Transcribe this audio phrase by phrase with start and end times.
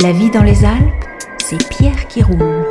[0.00, 1.04] La vie dans les Alpes,
[1.38, 2.64] c'est Pierre qui roule.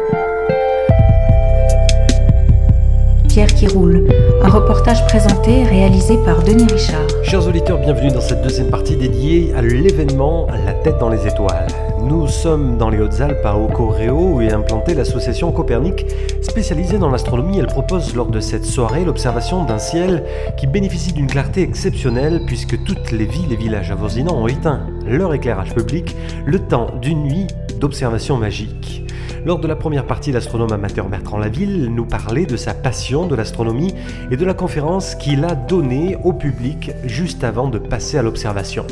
[3.27, 4.07] Pierre qui roule,
[4.41, 7.05] un reportage présenté et réalisé par Denis Richard.
[7.23, 11.68] Chers auditeurs, bienvenue dans cette deuxième partie dédiée à l'événement La tête dans les étoiles.
[12.00, 16.05] Nous sommes dans les Hautes-Alpes à Ocoréo où est implantée l'association Copernic
[16.41, 17.57] spécialisée dans l'astronomie.
[17.57, 20.23] Elle propose lors de cette soirée l'observation d'un ciel
[20.57, 25.33] qui bénéficie d'une clarté exceptionnelle puisque toutes les villes et villages avoisinants ont éteint leur
[25.33, 26.15] éclairage public
[26.46, 29.04] le temps d'une nuit d'observation magique.
[29.45, 33.36] Lors de la première partie, l'astronome amateur Bertrand Laville nous parlait de sa passion de
[33.36, 33.94] l'astronomie
[34.30, 38.86] et de la conférence qu'il a donnée au public juste avant de passer à l'observation.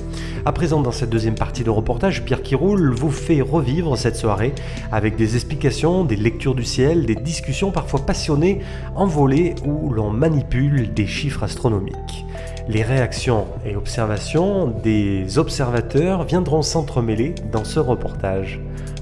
[0.46, 4.54] À présent, dans cette deuxième partie de reportage, Pierre Quiroul vous fait revivre cette soirée
[4.92, 8.62] avec des explications, des lectures du ciel, des discussions parfois passionnées,
[8.96, 12.26] envolées où l'on manipule des chiffres astronomiques.
[12.68, 18.60] Les réactions et observations des observateurs viendront s'entremêler dans ce reportage.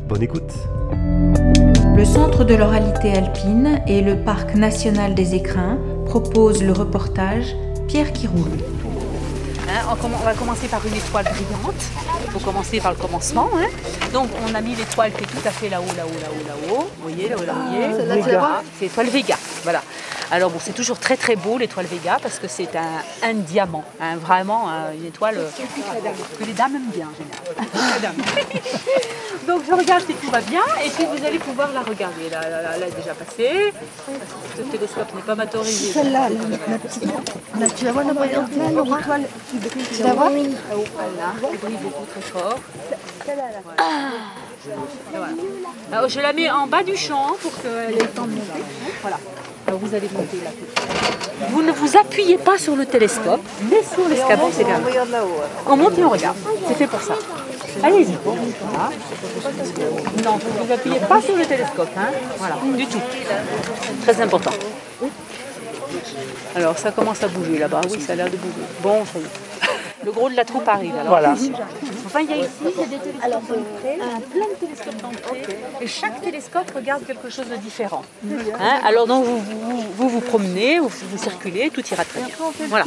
[0.07, 0.51] Bonne écoute.
[1.95, 7.55] Le Centre de l'oralité alpine et le Parc national des écrins proposent le reportage
[7.87, 8.51] Pierre qui roule.
[9.69, 11.81] Hein, on, va commencer par une étoile brillante.
[12.25, 13.49] Il faut commencer par le commencement.
[13.55, 13.67] hein.
[14.11, 16.89] Donc on a mis l'étoile qui est tout à fait là-haut, là-haut, là-haut, là-haut.
[16.97, 17.59] Vous voyez, là-haut, là-haut.
[17.59, 18.61] vous voyez Vega.
[18.77, 19.35] C'est l'étoile Vega.
[19.63, 19.81] Voilà.
[20.31, 23.83] Alors bon, c'est toujours très très beau l'étoile Vega parce que c'est un, un diamant,
[23.99, 25.49] hein, vraiment euh, une étoile euh,
[26.39, 28.15] que les dames aiment bien en général.
[29.47, 32.29] Donc je regarde si tout va bien et puis vous allez pouvoir la regarder.
[32.31, 33.73] Là, là, là, elle est déjà passée.
[34.57, 35.91] Ce télescope n'est pas motorisé.
[35.93, 37.03] Celle-là, la, la petite.
[37.03, 39.85] Là, tu la vois la moyenne l'étoile qui brille.
[39.95, 40.29] Tu la vois?
[40.29, 42.59] Voilà, elle brille beaucoup très fort.
[45.11, 45.27] Voilà.
[45.91, 48.63] Alors, je la mets en bas du champ pour qu'elle ait le temps de monter.
[49.01, 49.17] Voilà.
[49.79, 50.51] Vous allez monter là.
[51.49, 54.79] Vous ne vous appuyez pas sur le télescope, mais sur l'escabeau, c'est bien.
[55.67, 56.37] On monte et on regarde.
[56.67, 57.15] C'est fait pour ça.
[57.83, 58.11] Allez-y.
[60.23, 61.89] Non, vous ne appuyez pas sur le télescope.
[61.97, 62.11] Hein.
[62.37, 63.01] Voilà, du tout.
[64.03, 64.51] Très important.
[66.55, 67.81] Alors ça commence à bouger là-bas.
[67.89, 68.53] Oui, ça a l'air de bouger.
[68.81, 69.52] Bon, ça y est.
[70.05, 70.95] Le gros de la troupe arrive.
[70.95, 71.07] Alors.
[71.07, 71.35] Voilà.
[72.05, 73.33] Enfin, il y a ici il y a des télescopes
[74.01, 78.03] un plein de télescopes d'entrée, et chaque télescope regarde quelque chose de différent.
[78.59, 82.35] Hein, alors donc vous vous, vous vous promenez, vous, vous circulez, tout ira très bien.
[82.67, 82.85] Voilà.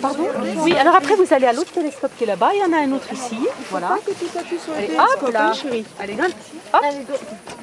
[0.00, 0.28] Pardon
[0.58, 2.80] Oui, alors après vous allez à l'autre télescope qui est là-bas, il y en a
[2.80, 3.38] un autre ici,
[3.70, 3.98] voilà.
[4.76, 5.52] Allez, hop là.
[5.98, 6.32] Allez, grimpe.
[6.72, 6.84] Hop,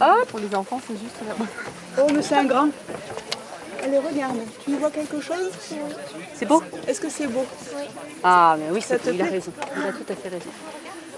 [0.01, 0.27] hop.
[0.27, 1.45] Pour les enfants, c'est juste là-bas.
[1.99, 2.67] Oh, mais c'est un grand.
[3.85, 4.37] Allez, regarde.
[4.63, 5.51] Tu vois quelque chose
[6.35, 7.45] C'est beau Est-ce que c'est beau
[8.23, 9.51] Ah, mais oui, Ça te il a plaît raison.
[9.77, 10.49] Il a tout à fait raison.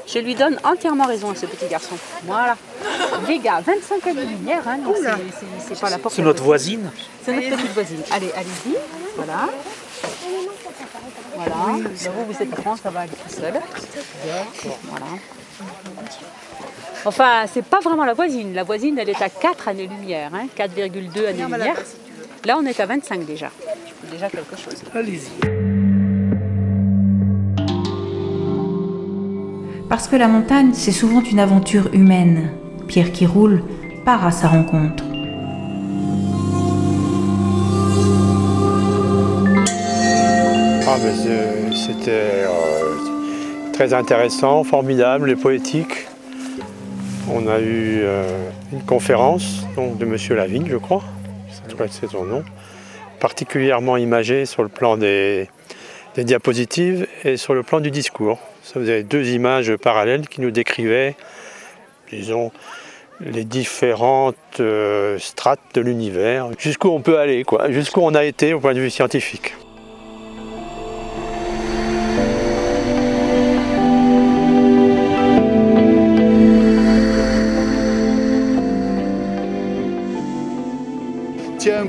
[0.06, 1.96] Je lui donne entièrement raison à ce petit garçon.
[2.24, 2.56] Voilà.
[3.28, 6.16] Les gars, 25 années-lumière, hein, donc c'est- pas la porte.
[6.16, 6.90] C'est notre voisine.
[7.26, 8.02] C'est notre petite voisine.
[8.12, 8.76] Allez, allez-y.
[9.18, 9.50] Voilà.
[11.36, 11.56] Voilà.
[11.56, 13.54] Vous, vous êtes grand, ça va aller tout seul.
[14.84, 15.06] Voilà.
[17.06, 18.54] Enfin, c'est pas vraiment la voisine.
[18.54, 21.76] La voisine, elle est à 4 années-lumière, hein, 4,2 années-lumière.
[22.46, 23.50] Là, on est à 25 déjà.
[24.02, 24.76] C'est déjà quelque chose.
[24.94, 25.58] Allez-y.
[29.90, 32.52] Parce que la montagne, c'est souvent une aventure humaine.
[32.88, 33.64] Pierre qui roule
[34.06, 35.04] part à sa rencontre.
[40.88, 46.08] Ah, ben, C'était euh, très intéressant, formidable et poétique.
[47.30, 50.16] On a eu euh, une conférence donc, de M.
[50.38, 51.04] Lavigne, je crois,
[52.10, 52.44] son nom,
[53.20, 55.50] particulièrement imagée sur le plan des,
[56.16, 58.40] des diapositives et sur le plan du discours.
[58.64, 61.16] Ça faisait deux images parallèles qui nous décrivaient,
[62.12, 62.52] disons,
[63.22, 68.54] les différentes euh, strates de l'univers, jusqu'où on peut aller, quoi, jusqu'où on a été
[68.54, 69.54] au point de vue scientifique.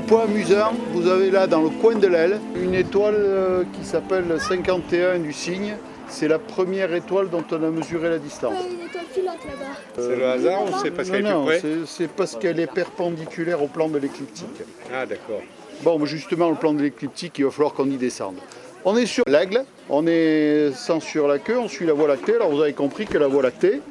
[0.09, 4.25] Point amusant, vous avez là dans le coin de l'aile une étoile euh, qui s'appelle
[4.39, 5.75] 51 du cygne.
[6.07, 8.53] C'est la première étoile dont on a mesuré la distance.
[8.71, 9.73] une étoile filante là-bas.
[9.95, 13.67] C'est le hasard ou c'est parce Non, non, c'est- c'est parce qu'elle est perpendiculaire au
[13.67, 14.47] plan de l'écliptique.
[14.91, 15.41] Ah d'accord.
[15.83, 18.37] Bon, justement, le plan de l'écliptique, il va falloir qu'on y descende.
[18.85, 22.33] On est sur l'aigle, on est sans sur la queue, on suit la Voie lactée.
[22.35, 23.81] Alors vous avez compris que la Voie lactée,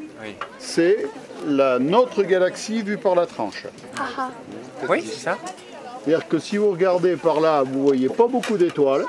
[0.59, 1.07] c'est
[1.47, 3.65] la, notre galaxie vue par la tranche.
[4.89, 5.39] Oui, c'est ça.
[6.05, 9.05] C'est-à-dire que si vous regardez par là, vous voyez pas beaucoup d'étoiles.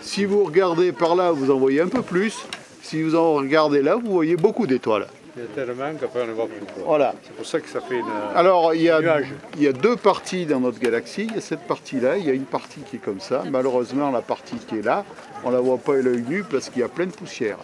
[0.00, 2.46] Si vous regardez par là, vous en voyez un peu plus.
[2.82, 5.06] Si vous en regardez là, vous voyez beaucoup d'étoiles.
[5.36, 6.60] Il y a tellement qu'après on ne voit plus.
[6.60, 6.82] quoi.
[6.86, 7.14] Voilà.
[7.22, 8.06] C'est pour ça que ça fait une.
[8.34, 9.26] Alors, il y, a, Nuage.
[9.56, 11.26] il y a deux parties dans notre galaxie.
[11.28, 13.42] Il y a cette partie-là, il y a une partie qui est comme ça.
[13.50, 15.04] Malheureusement, la partie qui est là,
[15.44, 17.58] on ne la voit pas à l'œil nu parce qu'il y a plein de poussière.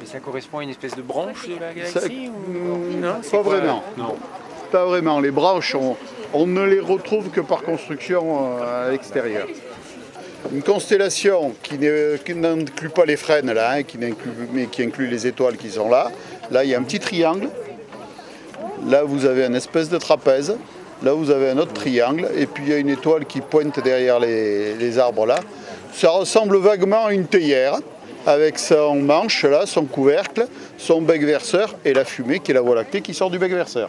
[0.00, 2.50] Mais ça correspond à une espèce de branche de la Ça- galaxie ou...
[2.52, 3.82] Mm, Non, pas c'est quoi vraiment.
[3.96, 4.16] Non.
[4.70, 5.20] Pas vraiment.
[5.20, 5.96] Les branches, on,
[6.34, 9.46] on ne les retrouve que par construction euh, à l'extérieur.
[10.52, 13.82] Une constellation qui n'inclut pas les frênes, là, hein,
[14.52, 16.10] mais qui inclut les étoiles qui sont là.
[16.50, 17.48] Là, il y a un petit triangle.
[18.86, 20.54] Là, vous avez une espèce de trapèze.
[21.02, 22.28] Là, vous avez un autre triangle.
[22.36, 25.36] Et puis, il y a une étoile qui pointe derrière les, les arbres là.
[25.94, 27.78] Ça ressemble vaguement à une théière,
[28.26, 30.46] avec son manche là, son couvercle,
[30.76, 33.52] son bec verseur et la fumée qui est la Voie lactée qui sort du bec
[33.52, 33.88] verseur.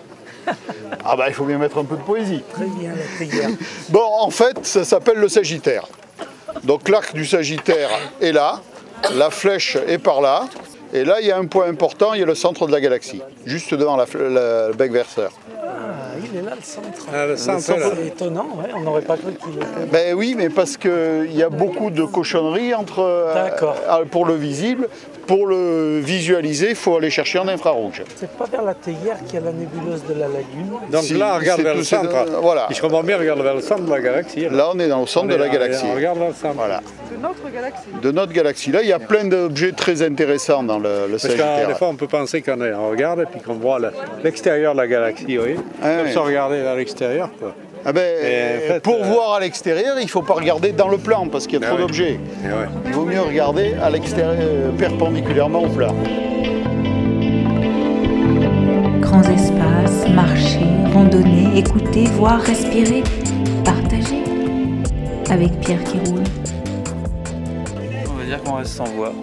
[1.04, 2.44] Ah bah il faut bien mettre un peu de poésie.
[2.54, 3.50] Très bien, la théière.
[3.90, 5.88] Bon, en fait, ça s'appelle le Sagittaire.
[6.64, 7.90] Donc l'arc du Sagittaire
[8.22, 8.62] est là,
[9.14, 10.48] la flèche est par là,
[10.94, 12.82] et là il y a un point important, il y a le centre de la
[12.82, 15.32] galaxie, juste devant la, le bec verseur.
[15.64, 17.08] Ah, il est là, le centre.
[17.14, 17.86] Ah, le centre, là.
[17.96, 19.92] C'est étonnant, ouais, on n'aurait pas cru qu'il était.
[19.92, 23.76] Ben oui, mais parce qu'il y a beaucoup de cochonneries entre, euh, D'accord.
[23.90, 24.88] euh, pour le visible.
[25.28, 28.04] Pour le visualiser, il faut aller chercher en infrarouge.
[28.16, 30.70] C'est pas vers la théière qu'il y a la nébuleuse de la lagune.
[30.92, 32.14] Donc Si, là, on regarde vers le centre.
[32.16, 32.68] euh, voilà.
[32.70, 34.42] Si je comprends bien, on regarde vers le centre de la galaxie.
[34.42, 34.50] là.
[34.52, 35.84] Là, on est dans le centre On de la là, galaxie.
[35.92, 36.54] On regarde vers le centre.
[36.54, 36.80] Voilà.
[37.12, 37.88] De notre galaxie.
[38.04, 38.72] De notre galaxie.
[38.72, 41.68] Là, il y a plein d'objets très intéressants dans le, le Parce que Sagittaire.
[41.70, 43.90] des fois, on peut penser qu'on on regarde et puis qu'on voit le-
[44.24, 46.14] l'extérieur de la galaxie, voyez Ah Comme ouais.
[46.14, 47.54] ça, regarder vers l'extérieur, quoi.
[47.88, 50.88] Ah ben, en fait, pour euh, voir à l'extérieur, il ne faut pas regarder dans
[50.88, 51.84] le plan parce qu'il y a Ah trop oui.
[51.84, 52.20] d'objets.
[52.44, 52.50] Ouais.
[52.88, 55.92] Il vaut mieux regarder à l'extérieur, euh, perpendiculairement au plat.
[59.02, 63.04] Grands espaces, marcher, randonner, écouter, voir, respirer,
[63.64, 64.24] partager.
[65.30, 66.24] Avec Pierre qui roule.
[68.10, 69.14] On va dire qu'on reste sans voix.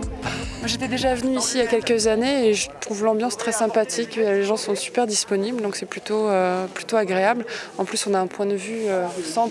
[0.65, 4.17] J'étais déjà venue ici il y a quelques années et je trouve l'ambiance très sympathique.
[4.17, 7.45] Les gens sont super disponibles, donc c'est plutôt, euh, plutôt agréable.
[7.79, 9.51] En plus, on a un point de vue euh, sans,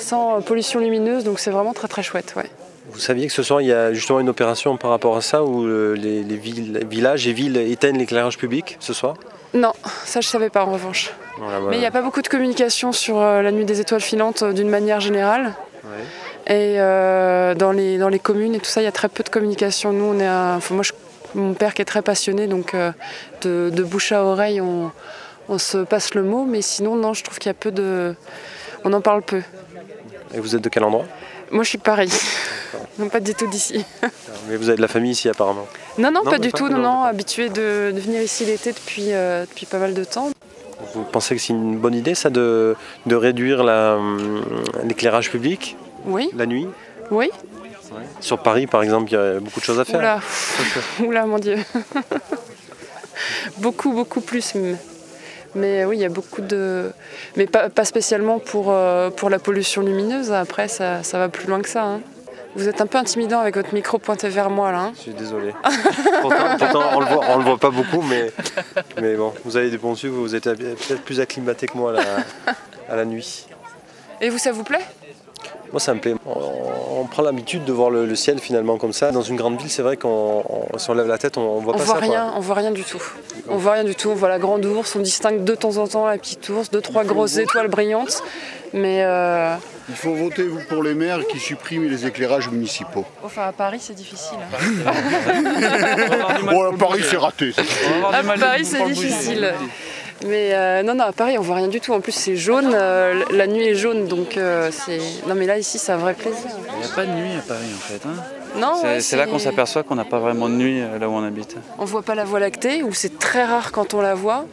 [0.00, 2.34] sans euh, pollution lumineuse, donc c'est vraiment très très chouette.
[2.36, 2.50] Ouais.
[2.92, 5.42] Vous saviez que ce soir, il y a justement une opération par rapport à ça
[5.42, 9.14] où euh, les, les villes- villages et villes éteignent l'éclairage public ce soir?
[9.54, 9.72] Non,
[10.04, 11.12] ça je savais pas en revanche.
[11.38, 14.00] Voilà, Mais il n'y a pas beaucoup de communication sur euh, la nuit des étoiles
[14.00, 15.54] filantes euh, d'une manière générale.
[15.84, 16.04] Ouais.
[16.46, 19.22] Et euh, dans, les, dans les communes et tout ça, il y a très peu
[19.22, 19.92] de communication.
[19.92, 20.92] Nous, on est à- enfin, moi, je-
[21.34, 22.90] mon père qui est très passionné, donc euh,
[23.42, 24.90] de, de bouche à oreille, on,
[25.48, 26.44] on se passe le mot.
[26.44, 28.14] Mais sinon, non, je trouve qu'il y a peu de.
[28.84, 29.42] On en parle peu.
[30.34, 31.04] Et vous êtes de quel endroit?
[31.52, 32.08] Moi, je suis pareil.
[32.98, 33.84] non, pas du tout d'ici.
[34.48, 35.66] Mais vous avez de la famille ici apparemment.
[35.98, 36.68] Non, non, Non, pas du pas- tout.
[36.68, 40.30] non, Non, habitué de, de venir ici l'été depuis, euh, depuis pas mal de temps.
[40.94, 42.74] Vous pensez que c'est une bonne idée ça de,
[43.06, 44.42] de réduire hum,
[44.84, 45.76] l'éclairage public?
[46.06, 46.68] Oui, la nuit
[47.10, 47.28] oui.
[48.20, 49.98] Sur Paris par exemple, il y a beaucoup de choses à faire.
[49.98, 50.20] Oula,
[51.08, 51.56] Oula, mon Dieu.
[53.58, 54.54] beaucoup, beaucoup plus.
[54.54, 54.76] même.
[55.56, 56.92] Mais oui, il y a beaucoup de.
[57.36, 60.30] Mais pas, pas spécialement pour, euh, pour la pollution lumineuse.
[60.32, 61.82] Après, ça, ça va plus loin que ça.
[61.84, 62.00] hein.
[62.54, 64.78] Vous êtes un peu intimidant avec votre micro pointé vers moi là.
[64.78, 64.92] hein.
[64.96, 65.52] Je suis désolé.
[66.20, 68.32] pourtant, pourtant, on le voit, on le voit pas beaucoup, mais,
[69.00, 71.94] mais bon, vous avez des bons yeux, vous êtes peut-être plus acclimaté que moi à
[71.94, 72.02] la,
[72.88, 73.46] à la nuit.
[74.20, 74.84] Et vous, ça vous plaît?
[75.72, 76.14] Moi, ça me plaît.
[76.26, 79.12] On, on prend l'habitude de voir le, le ciel finalement comme ça.
[79.12, 81.60] Dans une grande ville, c'est vrai qu'on on- si on lève la tête, on, on
[81.60, 82.00] voit On pas voit ça.
[82.00, 82.08] quoi.
[82.10, 83.02] rien, on voit rien du tout.
[83.48, 84.10] On voit rien du tout.
[84.10, 86.80] On voit la grande ours, on distingue de temps en temps la petite ours, deux
[86.80, 88.22] trois grosses étoiles brillantes.
[88.72, 89.54] Mais euh,
[89.88, 93.04] Il faut voter vous, pour les maires qui suppriment les éclairages municipaux.
[93.24, 94.38] enfin à Paris, c'est difficile.
[94.86, 94.92] hein.
[96.50, 97.52] Bon, à Paris, c'est raté.
[98.12, 99.52] À Paris, c'est difficile.
[100.26, 101.92] Mais euh, non, non, à Paris, on voit rien du tout.
[101.92, 102.72] En plus, c'est jaune.
[102.74, 104.98] euh, la nuit est jaune, donc euh, c'est.
[105.26, 106.50] Non, mais là, ici, c'est un vrai plaisir.
[106.74, 108.06] Il n'y a pas de nuit à Paris en fait.
[108.06, 108.14] hein.
[108.58, 111.12] Non, C'est ouais, c'est là qu'on s'aperçoit qu'on n'a pas vraiment de nuit là où
[111.12, 111.56] on habite.
[111.78, 114.44] On voit pas la Voie lactée, ou c'est très rare quand on la voit.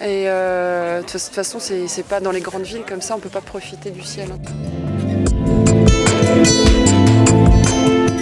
[0.00, 3.18] Et euh, de toute façon, c'est c'est pas dans les grandes villes comme ça, on
[3.20, 4.28] peut pas profiter du ciel.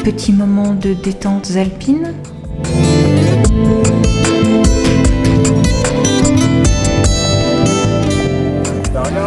[0.04, 2.14] Petit moment de détente alpine.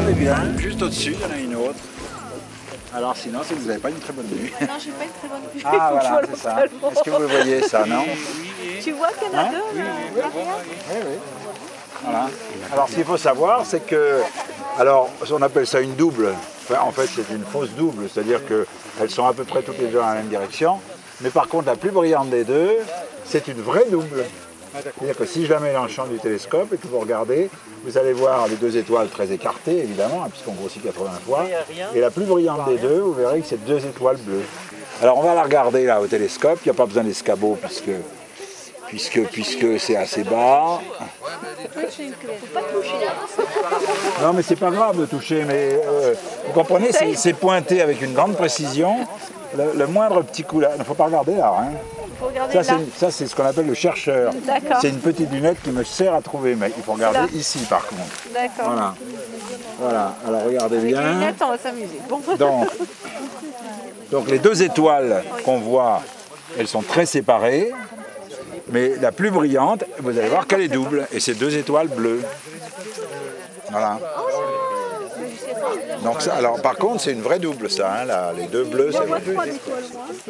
[0.07, 1.79] Regardez bien, juste au-dessus, il y en a une autre.
[2.93, 4.51] Alors sinon, c'est que vous n'avez pas une très bonne vue.
[4.61, 5.61] Non, j'ai pas une très bonne vue.
[5.65, 5.71] Ah
[6.01, 6.65] je voilà, c'est ça.
[6.65, 8.03] Est-ce que vous le voyez ça, non
[8.81, 9.85] Tu vois qu'il y en a Hein deux là,
[10.15, 10.55] derrière
[10.89, 11.17] Oui, oui.
[12.03, 12.29] Voilà.
[12.71, 14.21] Alors ce qu'il faut savoir, c'est que,
[14.79, 16.33] alors on appelle ça une double.
[16.63, 19.87] Enfin, en fait, c'est une fausse double, c'est-à-dire qu'elles sont à peu près toutes les
[19.87, 20.79] deux dans la même direction.
[21.21, 22.77] Mais par contre, la plus brillante des deux,
[23.25, 24.25] c'est une vraie double.
[24.73, 27.49] C'est-à-dire que si je la mets dans le champ du télescope et que vous regardez,
[27.83, 31.45] vous allez voir les deux étoiles très écartées, évidemment, hein, puisqu'on grossit 80 fois.
[31.95, 34.43] Et la plus brillante des deux, vous verrez que c'est deux étoiles bleues.
[35.01, 37.91] Alors on va la regarder là au télescope, il n'y a pas besoin d'escabeau puisque,
[38.87, 40.79] puisque, puisque c'est assez bas.
[44.23, 46.13] Non mais c'est pas grave de toucher, mais euh,
[46.47, 48.95] vous comprenez, c'est- c'est pointé avec une grande précision.
[49.55, 51.71] Le, le moindre petit coup là, il ne faut pas regarder là, hein.
[52.19, 52.79] Faut regarder Ça, là.
[52.93, 54.33] c'est, ça, c'est ce qu'on appelle le chercheur.
[54.45, 54.77] D'accord.
[54.81, 57.27] C'est une petite lunette qui me sert à trouver, mais il faut regarder Là.
[57.33, 58.01] ici par contre.
[58.33, 58.71] D'accord.
[58.71, 58.93] Voilà.
[59.79, 61.13] Voilà, alors regardez Avec les bien.
[61.13, 61.99] lunettes, on va s'amuser.
[62.09, 62.19] Bon.
[62.37, 62.67] Donc,
[64.11, 66.01] donc les deux étoiles qu'on voit,
[66.57, 67.71] elles sont très séparées,
[68.69, 72.21] mais la plus brillante, vous allez voir qu'elle est double, et c'est deux étoiles bleues.
[73.69, 73.99] Voilà.
[76.03, 78.91] Donc ça, alors par contre, c'est une vraie double ça, hein, là, les deux bleus,
[78.91, 79.21] c'est vrai.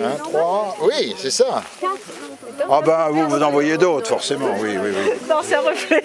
[0.01, 1.61] Un, trois, oui, c'est ça.
[2.69, 5.11] Ah ben vous, vous en voyez d'autres, forcément, oui, oui, oui.
[5.29, 6.03] Non, c'est un reflet.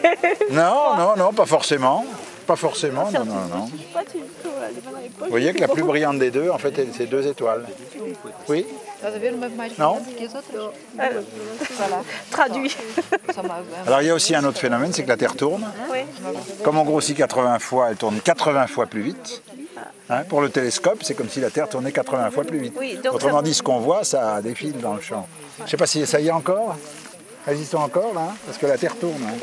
[0.50, 2.04] Non, non, non, pas forcément.
[2.46, 3.68] Pas forcément, non, non, non.
[5.20, 7.64] Vous voyez que la plus brillante des deux, en fait, c'est deux étoiles.
[8.48, 8.66] Oui?
[9.78, 9.98] Non
[11.76, 12.02] Voilà.
[12.30, 12.76] Traduit.
[13.86, 15.64] Alors il y a aussi un autre phénomène, c'est que la Terre tourne.
[15.90, 15.98] Oui.
[16.62, 19.42] Comme on grossit 80 fois, elle tourne 80 fois plus vite.
[20.10, 22.74] Hein, pour le télescope, c'est comme si la Terre tournait 80 fois plus vite.
[22.78, 25.26] Oui, Autrement ça- dit, ce qu'on voit, ça défile dans le champ.
[25.58, 26.76] Je ne sais pas si ça y est encore.
[27.68, 29.22] Sont encore là, hein, parce que la Terre tourne.
[29.26, 29.36] hein.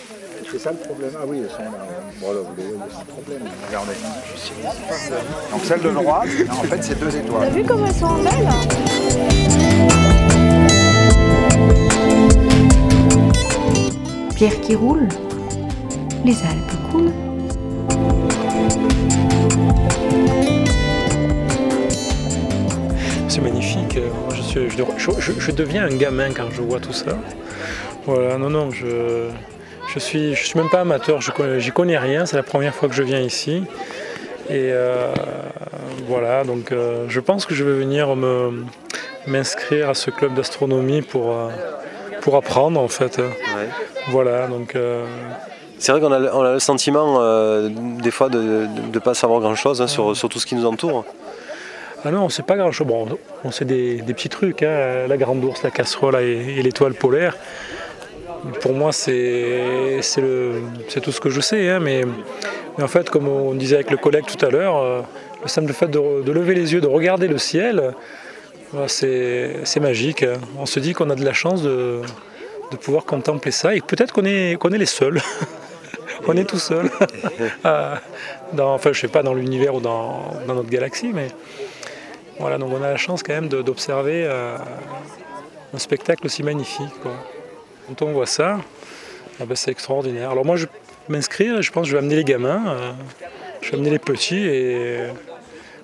[0.51, 1.11] C'est ça le problème.
[1.15, 1.69] Ah oui, elles sont là.
[2.19, 3.41] Bon, là, vous les voyez, c'est un problème.
[3.67, 3.93] Regardez.
[5.51, 7.49] Donc celle de droite, en fait, c'est deux étoiles.
[7.51, 8.49] vu comme elles sont belles
[14.35, 15.07] Pierre qui roule,
[16.25, 17.11] les Alpes coulent.
[23.27, 23.97] C'est magnifique.
[23.97, 26.93] Euh, moi, Je, suis- je- je- je- je deviens un gamin quand je vois tout
[26.93, 27.17] ça.
[28.05, 29.29] Voilà, non, non, je,
[29.93, 32.89] je suis, je suis même pas amateur, je j'y connais rien, c'est la première fois
[32.89, 33.63] que je viens ici.
[34.49, 35.13] Et euh,
[36.07, 38.65] voilà, donc euh, je pense que je vais venir me,
[39.27, 41.49] m'inscrire à ce club d'astronomie pour, euh,
[42.21, 43.21] pour apprendre en fait.
[44.09, 44.75] Voilà, donc
[45.77, 47.19] C'est vrai qu'on a, on a le sentiment
[47.69, 51.05] des fois de ne pas savoir grand-chose hein, sur, sur tout ce qui nous entoure.
[52.05, 52.87] Ah non, c'est pas grand chose.
[52.87, 53.07] Bon,
[53.43, 56.93] on sait des, des petits trucs, hein, la grande ours, la casserole et, et l'étoile
[56.93, 57.35] polaire.
[58.61, 59.99] Pour moi, c'est
[61.01, 61.69] tout ce que je sais.
[61.69, 62.03] hein, mais,
[62.81, 65.01] en fait, comme on disait avec le collègue tout à l'heure, euh,
[65.43, 67.93] le simple fait de, lever les yeux, de regarder le ciel,
[68.71, 70.23] voilà, c'est magique.
[70.23, 70.33] hein.
[70.57, 72.01] On se dit qu'on a de la chance de,
[72.81, 75.21] pouvoir contempler ça et peut-être qu'on est, les seuls.
[76.27, 76.89] on est tout seul.
[77.63, 77.99] Ah,
[78.57, 81.27] enfin, je sais pas, dans l'univers ou dans, notre galaxie, mais.
[82.39, 84.55] Voilà, donc on a la chance quand même d'observer euh,
[85.73, 86.93] un spectacle aussi magnifique.
[87.89, 88.59] Quand on voit ça,
[89.39, 90.29] ah ben, c'est extraordinaire.
[90.29, 90.71] Alors moi, je vais
[91.09, 92.91] m'inscrire et je pense que je vais amener les gamins, euh,
[93.61, 95.07] je vais amener les petits et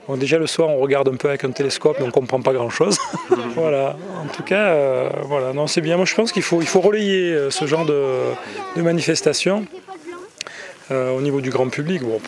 [0.08, 2.54] bon, déjà le soir, on regarde un peu avec un télescope, mais on comprend pas
[2.54, 3.00] grand-chose.
[3.56, 3.98] voilà.
[4.24, 5.98] En tout cas, euh, voilà, non, c'est bien.
[5.98, 7.94] Moi, je pense qu'il faut, il faut relayer euh, ce genre de,
[10.92, 12.04] euh, au niveau du grand public.
[12.04, 12.22] Bon,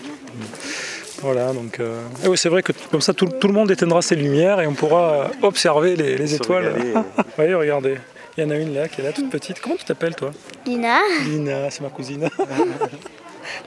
[1.21, 4.01] voilà, donc euh, et oui, c'est vrai que comme ça tout, tout le monde éteindra
[4.01, 6.73] ses lumières et on pourra observer les, étoiles.
[7.35, 7.95] voyez, regardez,
[8.37, 9.59] il y en a une là qui est là toute petite.
[9.59, 10.31] Comment tu t'appelles toi
[10.65, 12.29] Lina Lina, c'est ma cousine.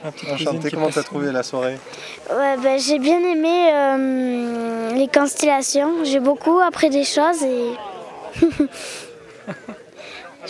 [0.03, 1.77] Ma petite cousine Enchanté, qui comment t'as trouvé la soirée
[2.29, 6.03] Ouais, ben, j'ai bien aimé euh, les constellations.
[6.05, 7.71] J'ai beaucoup appris des choses et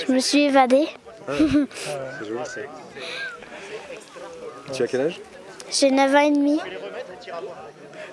[0.06, 0.86] je me suis évadée.
[1.28, 2.62] C'est joli ça.
[4.74, 5.20] Tu as quel âge
[5.72, 6.60] J'ai 9 ans et demi.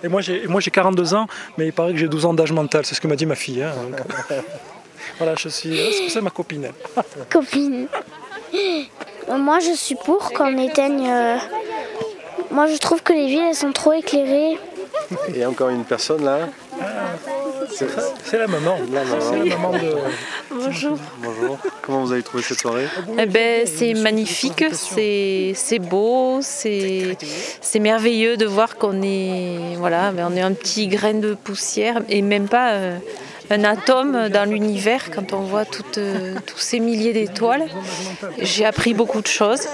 [0.04, 2.52] Et moi j'ai moi j'ai 42 ans, mais il paraît que j'ai 12 ans d'âge
[2.52, 3.62] mental, c'est ce que m'a dit ma fille.
[3.64, 4.00] hein, donc.
[5.16, 5.78] Voilà, je suis.
[5.92, 6.70] C'est ça ma copine.
[7.30, 7.86] Copine.
[9.28, 11.06] Moi, je suis pour qu'on éteigne.
[11.08, 11.36] euh,
[12.50, 14.58] Moi, je trouve que les villes elles sont trop éclairées.
[15.34, 16.48] Et encore une personne là.
[18.24, 18.78] C'est la maman.
[18.92, 19.16] La maman.
[19.20, 19.94] C'est la maman de.
[20.50, 20.98] Bonjour.
[21.18, 21.58] Bonjour.
[21.82, 22.86] Comment vous avez trouvé cette soirée
[23.18, 27.16] Eh ben, c'est magnifique, c'est c'est beau, c'est
[27.60, 32.00] c'est merveilleux de voir qu'on est voilà, ben, on est un petit grain de poussière
[32.08, 32.98] et même pas euh,
[33.50, 35.64] un atome dans l'univers quand on voit
[35.96, 37.66] euh, tous ces milliers d'étoiles.
[38.38, 39.66] J'ai appris beaucoup de choses,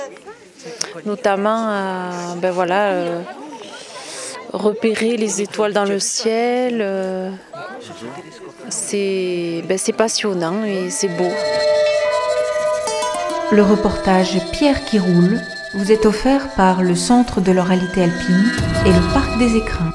[1.06, 3.20] notamment à ben euh,
[4.52, 6.78] repérer les étoiles dans le ciel.
[6.80, 7.30] euh,
[8.68, 11.30] c'est ben, c'est passionnant et c'est beau.
[13.50, 15.40] Le reportage Pierre qui roule
[15.74, 18.52] vous est offert par le Centre de l'oralité alpine
[18.86, 19.92] et le Parc des écrins.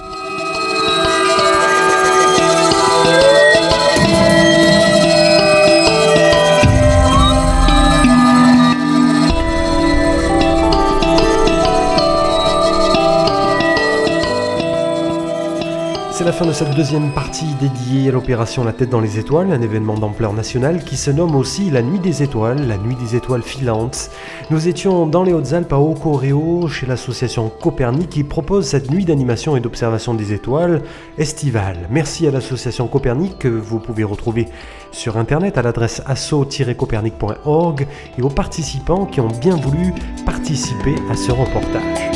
[16.20, 19.54] C'est la fin de cette deuxième partie dédiée à l'opération La tête dans les étoiles,
[19.54, 23.16] un événement d'ampleur nationale qui se nomme aussi la Nuit des étoiles, la Nuit des
[23.16, 24.12] étoiles filantes.
[24.50, 29.56] Nous étions dans les Hautes-Alpes à Ocoréo, chez l'association Copernic qui propose cette nuit d'animation
[29.56, 30.82] et d'observation des étoiles
[31.18, 31.88] estivale.
[31.90, 34.50] Merci à l'association Copernic que vous pouvez retrouver
[34.92, 39.94] sur internet à l'adresse asso-copernic.org et aux participants qui ont bien voulu
[40.26, 42.09] participer à ce reportage.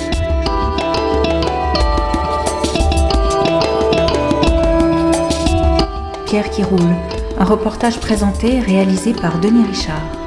[6.42, 6.96] Qui roule,
[7.38, 10.23] un reportage présenté et réalisé par Denis Richard.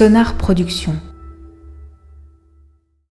[0.00, 1.09] Sonar Productions